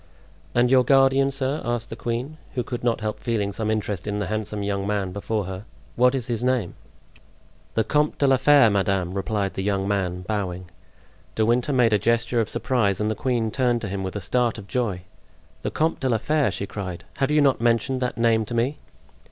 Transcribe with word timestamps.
"And 0.55 0.71
your 0.71 0.83
guardian, 0.83 1.29
sir," 1.29 1.61
asked 1.63 1.91
the 1.91 1.95
queen, 1.95 2.37
who 2.55 2.63
could 2.63 2.83
not 2.83 3.01
help 3.01 3.19
feeling 3.19 3.53
some 3.53 3.69
interest 3.69 4.07
in 4.07 4.17
the 4.17 4.25
handsome 4.25 4.63
young 4.63 4.87
man 4.87 5.11
before 5.11 5.45
her, 5.45 5.63
"what 5.95 6.15
is 6.15 6.25
his 6.25 6.43
name?" 6.43 6.73
"The 7.75 7.83
Comte 7.83 8.17
de 8.17 8.25
la 8.25 8.37
Fere, 8.37 8.71
madame," 8.71 9.13
replied 9.13 9.53
the 9.53 9.61
young 9.61 9.87
man, 9.87 10.23
bowing. 10.23 10.71
De 11.35 11.45
Winter 11.45 11.71
made 11.71 11.93
a 11.93 11.99
gesture 11.99 12.41
of 12.41 12.49
surprise 12.49 12.99
and 12.99 13.11
the 13.11 13.13
queen 13.13 13.51
turned 13.51 13.81
to 13.81 13.87
him 13.89 14.01
with 14.01 14.15
a 14.15 14.21
start 14.21 14.57
of 14.57 14.65
joy. 14.65 15.03
"The 15.61 15.69
Comte 15.69 15.99
de 15.99 16.09
la 16.09 16.17
Fere!" 16.17 16.49
she 16.49 16.65
cried. 16.65 17.03
"Have 17.17 17.29
you 17.29 17.39
not 17.41 17.61
mentioned 17.61 18.01
that 18.01 18.17
name 18.17 18.43
to 18.45 18.55
me?" 18.55 18.77